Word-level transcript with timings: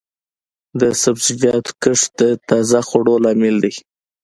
د 0.79 0.81
سبزیجاتو 1.03 1.71
کښت 1.83 2.09
د 2.19 2.21
تازه 2.49 2.79
خوړو 2.87 3.15
لامل 3.25 3.55
دی. 3.63 3.73